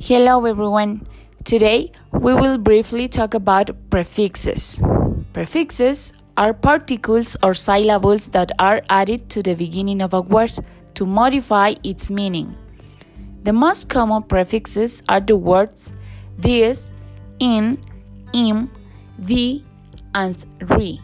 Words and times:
Hello 0.00 0.44
everyone. 0.44 1.08
Today 1.42 1.90
we 2.12 2.32
will 2.32 2.56
briefly 2.56 3.08
talk 3.08 3.34
about 3.34 3.70
prefixes. 3.90 4.80
Prefixes 5.32 6.12
are 6.36 6.54
particles 6.54 7.36
or 7.42 7.52
syllables 7.52 8.28
that 8.28 8.52
are 8.60 8.80
added 8.90 9.28
to 9.30 9.42
the 9.42 9.54
beginning 9.54 10.00
of 10.00 10.14
a 10.14 10.20
word 10.20 10.52
to 10.94 11.04
modify 11.04 11.74
its 11.82 12.12
meaning. 12.12 12.56
The 13.42 13.52
most 13.52 13.88
common 13.88 14.22
prefixes 14.22 15.02
are 15.08 15.20
the 15.20 15.36
words 15.36 15.92
this, 16.38 16.92
in, 17.40 17.82
im, 18.32 18.70
the, 19.18 19.64
and 20.14 20.46
re. 20.60 21.00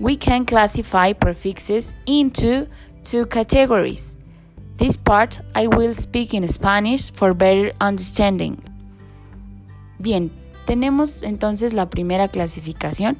We 0.00 0.16
can 0.16 0.46
classify 0.46 1.12
prefixes 1.12 1.92
into 2.06 2.66
two 3.02 3.26
categories. 3.26 4.16
This 4.78 4.96
part 4.98 5.40
I 5.54 5.68
will 5.68 5.94
speak 5.94 6.34
in 6.34 6.46
Spanish 6.48 7.12
for 7.12 7.32
better 7.32 7.74
understanding. 7.80 8.56
Bien, 10.00 10.32
tenemos 10.66 11.22
entonces 11.22 11.74
la 11.74 11.88
primera 11.90 12.26
clasificación, 12.26 13.16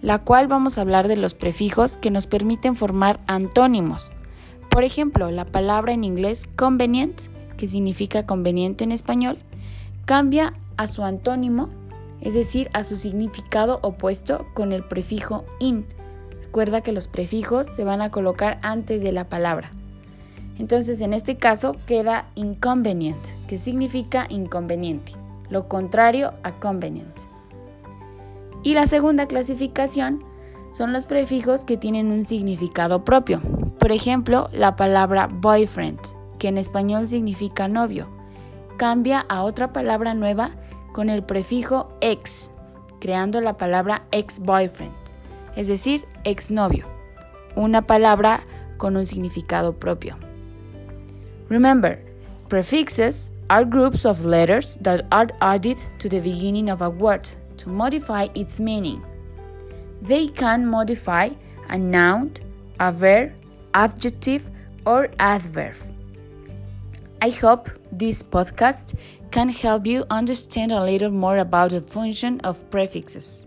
la 0.00 0.20
cual 0.20 0.48
vamos 0.48 0.78
a 0.78 0.80
hablar 0.80 1.08
de 1.08 1.16
los 1.16 1.34
prefijos 1.34 1.98
que 1.98 2.10
nos 2.10 2.26
permiten 2.26 2.74
formar 2.74 3.20
antónimos. 3.26 4.14
Por 4.70 4.82
ejemplo, 4.82 5.30
la 5.30 5.44
palabra 5.44 5.92
en 5.92 6.04
inglés 6.04 6.48
convenient, 6.56 7.20
que 7.58 7.66
significa 7.66 8.24
conveniente 8.24 8.84
en 8.84 8.92
español, 8.92 9.38
cambia 10.06 10.54
a 10.78 10.86
su 10.86 11.04
antónimo, 11.04 11.68
es 12.22 12.32
decir, 12.32 12.70
a 12.72 12.82
su 12.82 12.96
significado 12.96 13.78
opuesto 13.82 14.46
con 14.54 14.72
el 14.72 14.84
prefijo 14.84 15.44
in. 15.60 15.84
Recuerda 16.44 16.80
que 16.80 16.92
los 16.92 17.08
prefijos 17.08 17.66
se 17.66 17.84
van 17.84 18.00
a 18.00 18.10
colocar 18.10 18.58
antes 18.62 19.02
de 19.02 19.12
la 19.12 19.28
palabra. 19.28 19.70
Entonces, 20.58 21.00
en 21.00 21.12
este 21.12 21.36
caso 21.36 21.76
queda 21.86 22.26
inconvenient, 22.34 23.28
que 23.48 23.58
significa 23.58 24.26
inconveniente, 24.28 25.12
lo 25.48 25.68
contrario 25.68 26.32
a 26.42 26.52
convenient. 26.52 27.20
Y 28.62 28.74
la 28.74 28.86
segunda 28.86 29.26
clasificación 29.26 30.24
son 30.72 30.92
los 30.92 31.06
prefijos 31.06 31.64
que 31.64 31.76
tienen 31.76 32.10
un 32.10 32.24
significado 32.24 33.04
propio. 33.04 33.40
Por 33.78 33.92
ejemplo, 33.92 34.48
la 34.52 34.76
palabra 34.76 35.28
boyfriend, 35.30 35.98
que 36.38 36.48
en 36.48 36.58
español 36.58 37.08
significa 37.08 37.68
novio, 37.68 38.08
cambia 38.76 39.20
a 39.28 39.42
otra 39.42 39.72
palabra 39.72 40.14
nueva 40.14 40.50
con 40.92 41.10
el 41.10 41.24
prefijo 41.24 41.88
ex, 42.00 42.52
creando 43.00 43.40
la 43.40 43.56
palabra 43.56 44.04
ex-boyfriend, 44.12 44.94
es 45.56 45.68
decir, 45.68 46.04
exnovio, 46.24 46.86
una 47.56 47.82
palabra 47.82 48.44
con 48.76 48.96
un 48.96 49.06
significado 49.06 49.74
propio. 49.74 50.16
Remember, 51.52 51.98
prefixes 52.48 53.30
are 53.50 53.62
groups 53.62 54.06
of 54.06 54.24
letters 54.24 54.78
that 54.80 55.04
are 55.12 55.28
added 55.42 55.76
to 55.98 56.08
the 56.08 56.18
beginning 56.18 56.70
of 56.70 56.80
a 56.80 56.88
word 56.88 57.28
to 57.58 57.68
modify 57.68 58.28
its 58.34 58.58
meaning. 58.58 59.04
They 60.00 60.28
can 60.28 60.66
modify 60.66 61.28
a 61.68 61.76
noun, 61.76 62.32
a 62.80 62.90
verb, 62.90 63.32
adjective, 63.74 64.46
or 64.86 65.08
adverb. 65.18 65.76
I 67.20 67.28
hope 67.28 67.68
this 67.92 68.22
podcast 68.22 68.94
can 69.30 69.50
help 69.50 69.86
you 69.86 70.06
understand 70.08 70.72
a 70.72 70.82
little 70.82 71.10
more 71.10 71.36
about 71.36 71.72
the 71.72 71.82
function 71.82 72.40
of 72.40 72.64
prefixes. 72.70 73.46